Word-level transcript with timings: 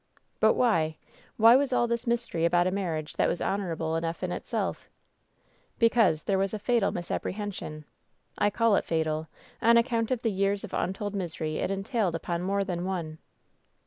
"But 0.39 0.55
why? 0.55 0.97
Why 1.37 1.55
was 1.55 1.71
all 1.71 1.85
this 1.85 2.07
mystery 2.07 2.43
about 2.43 2.65
a 2.65 2.71
mar 2.71 2.95
riage 2.95 3.15
that 3.17 3.27
was 3.27 3.39
honorable 3.39 3.95
enough 3.95 4.23
in 4.23 4.31
itself?" 4.31 4.89
"Because 5.77 6.23
there 6.23 6.39
was 6.39 6.55
a 6.55 6.57
fatal 6.57 6.89
misapprehension. 6.91 7.85
I 8.35 8.49
call 8.49 8.75
it 8.77 8.83
fatal, 8.83 9.27
on 9.61 9.77
account 9.77 10.09
of 10.09 10.23
the 10.23 10.31
years 10.31 10.63
of 10.63 10.73
untold 10.73 11.13
misery 11.13 11.57
it 11.57 11.69
en 11.69 11.83
tailed 11.83 12.15
upon 12.15 12.41
more 12.41 12.63
than 12.63 12.83
one." 12.83 13.19